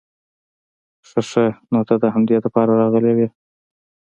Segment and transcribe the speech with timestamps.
[1.07, 3.27] خه خه نو ته د همدې د پاره راغلې وې؟